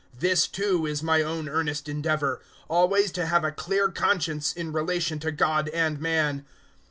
024:016 0.15 0.19
This 0.21 0.47
too 0.47 0.85
is 0.87 1.03
my 1.03 1.21
own 1.21 1.47
earnest 1.47 1.87
endeavour 1.87 2.41
always 2.67 3.11
to 3.11 3.27
have 3.27 3.43
a 3.43 3.51
clear 3.51 3.87
conscience 3.89 4.51
in 4.51 4.73
relation 4.73 5.19
to 5.19 5.31
God 5.31 5.69
and 5.69 6.01
man. 6.01 6.43